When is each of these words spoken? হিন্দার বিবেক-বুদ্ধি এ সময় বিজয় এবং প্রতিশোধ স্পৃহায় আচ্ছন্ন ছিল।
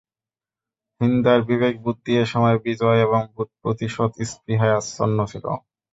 হিন্দার 1.01 1.39
বিবেক-বুদ্ধি 1.49 2.11
এ 2.15 2.33
সময় 2.33 2.57
বিজয় 2.65 2.99
এবং 3.01 3.21
প্রতিশোধ 3.61 4.11
স্পৃহায় 4.31 4.77
আচ্ছন্ন 4.79 5.17
ছিল। 5.25 5.45